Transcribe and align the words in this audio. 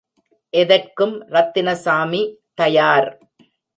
எதற்கும் 0.53 1.13
ரத்தினசாமி 1.29 2.21
தயார். 2.53 3.09